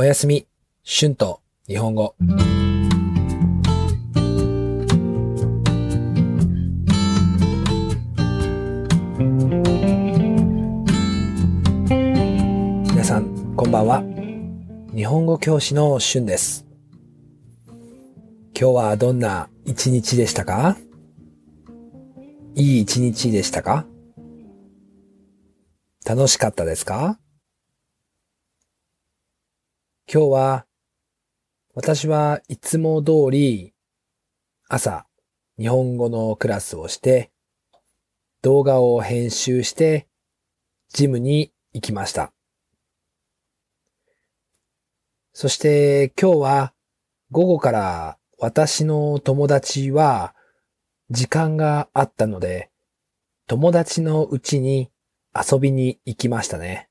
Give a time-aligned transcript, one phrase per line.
[0.00, 0.46] おやすみ、
[0.82, 2.14] 春と日本語。
[12.88, 14.02] 皆さん、こんばんは。
[14.94, 16.64] 日本語教師の春です。
[18.58, 20.78] 今日はどんな一日でしたか？
[22.54, 23.84] いい一日でしたか？
[26.06, 27.20] 楽しかったですか？
[30.12, 30.66] 今日は、
[31.72, 33.74] 私はいつも通り
[34.68, 35.06] 朝
[35.56, 37.30] 日本語のクラスをして、
[38.42, 40.08] 動画を編集して、
[40.88, 42.32] ジムに行きました。
[45.32, 46.74] そして今日は
[47.30, 50.34] 午後から私の友達は
[51.10, 52.72] 時間があったので、
[53.46, 54.90] 友達の家に
[55.32, 56.89] 遊びに行きましたね。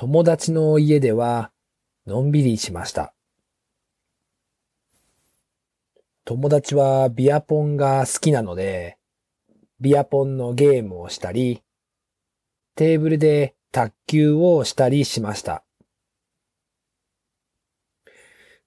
[0.00, 1.50] 友達の家では
[2.06, 3.12] のんびりしました。
[6.24, 8.96] 友達はビアポンが好きなので、
[9.78, 11.62] ビアポンのゲームをしたり、
[12.76, 15.64] テーブルで卓球をしたりしました。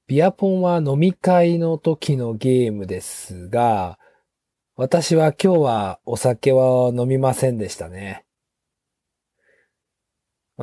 [0.06, 3.98] ビアポンは飲み会の時のゲームですが、
[4.76, 8.23] 私は今日はお酒は飲みませんでしたね。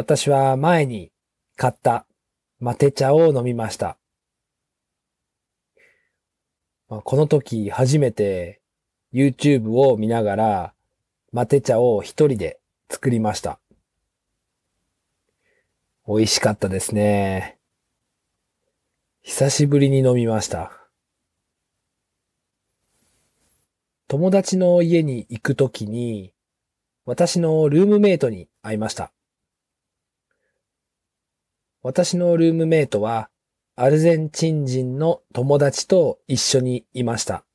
[0.01, 1.13] 私は前に
[1.57, 2.07] 買った
[2.59, 3.99] マテ茶を飲みました。
[6.89, 8.63] この時初めて
[9.13, 10.75] YouTube を見ながら
[11.33, 13.61] マテ茶を一人で作りました。
[16.09, 17.59] 美味しかったですね。
[19.21, 20.73] 久しぶりに飲みました。
[24.09, 26.33] 友達の家に行くときに、
[27.05, 29.13] 私のルームメイトに会いました。
[31.83, 33.31] 私のルームメイトは、
[33.75, 37.47] アルゼンチン人の友達と一緒にいました。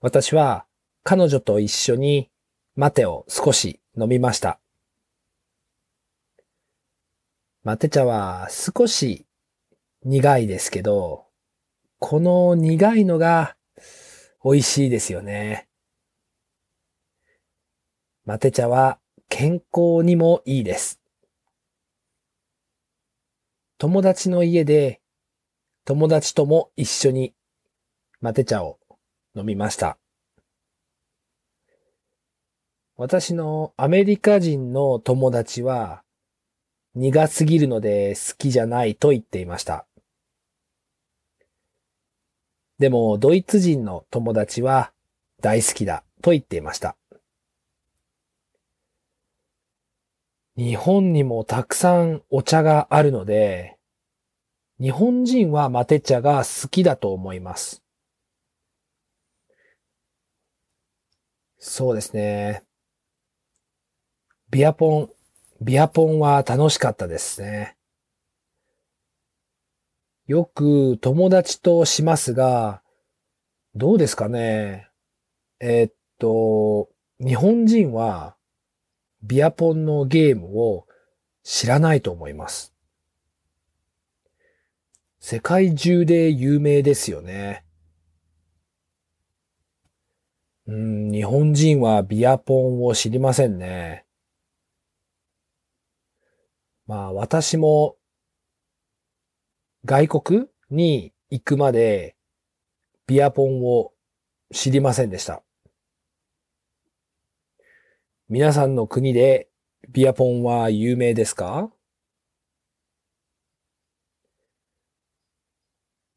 [0.00, 0.66] 私は
[1.04, 2.30] 彼女と一緒に
[2.74, 4.58] マテを少し飲みました。
[7.62, 9.26] マテ茶は少し
[10.04, 11.26] 苦いですけど、
[12.00, 13.56] この苦いのが
[14.44, 15.68] 美味しいですよね。
[18.24, 20.97] マテ茶は健康にもいいです。
[23.80, 25.00] 友達の家で
[25.84, 27.32] 友達とも一緒に
[28.20, 28.80] マテ茶を
[29.36, 29.98] 飲みました。
[32.96, 36.02] 私のアメリカ人の友達は
[36.96, 39.86] 苦すぎるので好きじゃないと言っていました。
[42.80, 44.90] でもドイツ人の友達は
[45.40, 46.96] 大好きだと言っていました。
[50.58, 53.78] 日本にもたくさんお茶があるので、
[54.80, 57.80] 日本人はマテ茶が好きだと思います。
[61.60, 62.64] そうですね。
[64.50, 65.10] ビアポン、
[65.60, 67.76] ビアポンは楽しかったですね。
[70.26, 72.82] よく友達としますが、
[73.76, 74.88] どうですかね。
[75.60, 76.88] えーっと、
[77.20, 78.37] 日本人は
[79.28, 80.86] ビアポンのゲームを
[81.42, 82.72] 知らないと思います。
[85.20, 87.62] 世界中で有名ですよね。
[90.66, 94.06] うん、日本人はビアポンを知りませんね。
[96.86, 97.96] まあ私も
[99.84, 102.16] 外国に行くまで
[103.06, 103.92] ビアポンを
[104.54, 105.42] 知りませんでした。
[108.30, 109.48] 皆さんの国で
[109.88, 111.70] ビアポンは有名ですか？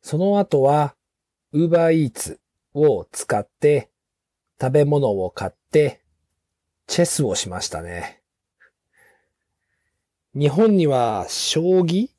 [0.02, 0.96] その後は
[1.54, 2.38] Uber Eats
[2.74, 3.90] を使って
[4.60, 6.02] 食べ物を買って
[6.86, 8.22] チェスをしましたね。
[10.36, 12.10] 日本には将棋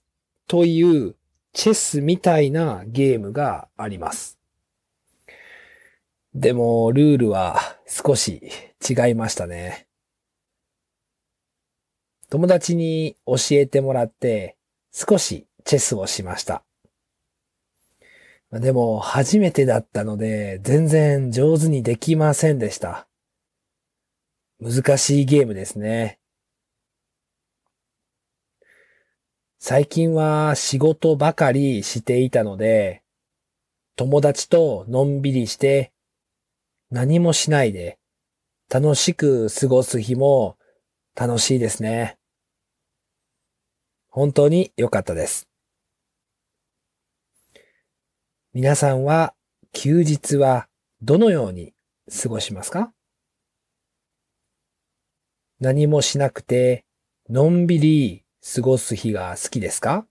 [0.47, 1.17] という
[1.53, 4.39] チェスみたいなゲームがあります。
[6.35, 8.41] でもルールは少し
[8.89, 9.87] 違いましたね。
[12.31, 14.57] 友達に教えてもらって
[14.91, 16.65] 少しチェスをしました。
[18.51, 23.07] でも初めてだったので全然上手にできませんでした。
[24.59, 26.19] 難しいゲームですね。
[29.59, 33.03] 最近は仕事ばかりしていたので、
[33.97, 35.92] 友達とのんびりして
[36.93, 37.99] 何もしないで
[38.69, 40.59] 楽しく過ごす日も
[41.19, 42.19] 楽しいですね。
[44.11, 45.49] 本当に良かったです。
[48.53, 49.33] 皆さんは
[49.73, 50.69] 休日は
[51.01, 51.73] どのように
[52.23, 52.93] 過ごしますか？
[55.61, 56.85] 何もしなくて、
[57.31, 58.23] のんびり
[58.55, 60.07] 過ごす日が好きですか？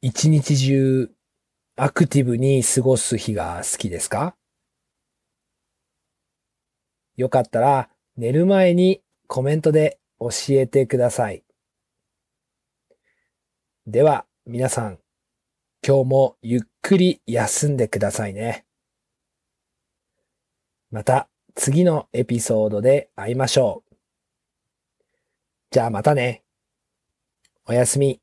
[0.00, 1.10] 一日中
[1.74, 4.36] アクティブに過ごす日が好きですか？
[7.16, 11.44] よかったら寝る前にコメントで教えてください。
[13.86, 14.98] では皆さん
[15.86, 18.66] 今日もゆっくり休んでくださいね。
[20.90, 23.94] また次のエピソードで会いましょう。
[25.70, 26.44] じゃあまたね。
[27.64, 28.21] おやすみ。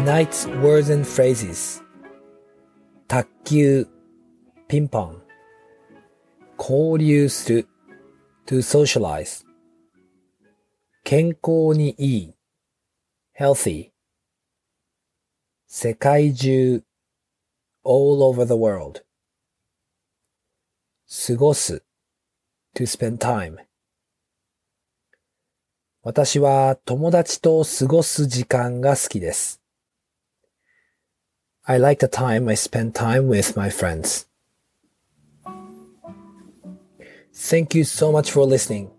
[0.00, 1.82] Tonight's words and phrases
[3.06, 3.86] 卓球
[4.66, 5.22] ピンポン
[6.58, 7.68] 交流する
[8.46, 9.44] to socialize
[11.04, 12.34] 健康にいい
[13.38, 13.90] healthy
[15.66, 16.82] 世界中
[17.84, 19.02] all over the world
[21.26, 21.84] 過ごす
[22.74, 23.58] to spend time
[26.02, 29.60] 私は友達と過ごす時間が好きです。
[31.68, 34.26] I like the time I spend time with my friends.
[37.32, 38.90] Thank you so much for listening.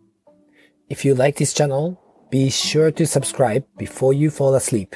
[0.90, 2.00] If you like this channel,
[2.30, 4.96] be sure to subscribe before you fall asleep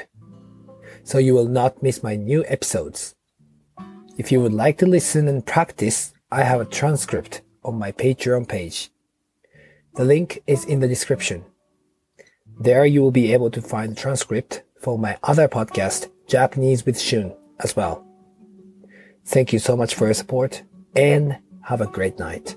[1.04, 3.16] so you will not miss my new episodes.
[4.18, 8.48] If you would like to listen and practice, I have a transcript on my Patreon
[8.48, 8.90] page.
[9.96, 11.46] The link is in the description.
[12.60, 17.00] There you will be able to find the transcript for my other podcast, Japanese with
[17.00, 18.05] Shun, as well.
[19.27, 20.63] Thank you so much for your support
[20.95, 22.57] and have a great night.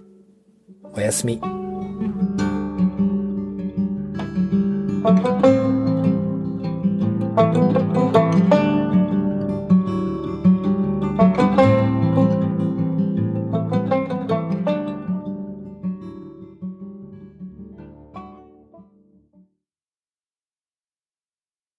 [0.96, 1.42] おやすみ。